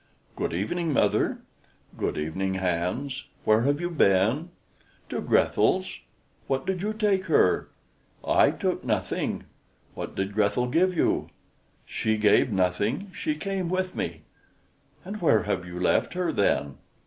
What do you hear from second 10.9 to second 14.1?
you?" "She gave nothing; she came with